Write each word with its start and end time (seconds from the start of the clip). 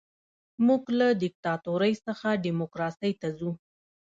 موږ 0.65 0.83
له 0.99 1.07
دیکتاتورۍ 1.23 1.93
څخه 2.05 2.27
ډیموکراسۍ 2.45 3.11
ته 3.21 3.27
ځو. 3.37 3.51